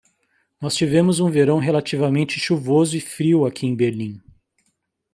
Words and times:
Nós 0.59 0.73
tivemos 0.73 1.19
um 1.19 1.29
verão 1.29 1.59
relativamente 1.59 2.39
chuvoso 2.39 2.97
e 2.97 2.99
frio 2.99 3.45
aqui 3.45 3.67
em 3.67 3.75
Berlim. 3.75 4.19